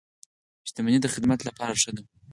•شتمني 0.67 0.99
د 1.01 1.07
خدمت 1.13 1.39
لپاره 1.47 1.73
ښه 1.81 1.91
ده. 1.95 2.03